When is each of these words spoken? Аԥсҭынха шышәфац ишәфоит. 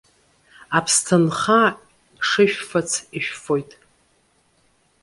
Аԥсҭынха 0.77 1.61
шышәфац 2.27 2.89
ишәфоит. 3.17 3.71